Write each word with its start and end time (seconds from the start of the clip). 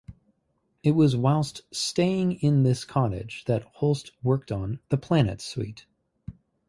It 0.81 0.93
was 0.93 1.15
whilst 1.15 1.61
staying 1.71 2.37
in 2.39 2.63
this 2.63 2.85
cottage 2.85 3.45
that 3.45 3.61
Holst 3.75 4.13
worked 4.23 4.51
on 4.51 4.79
"The 4.89 4.97
Planets" 4.97 5.45
suite. 5.45 5.85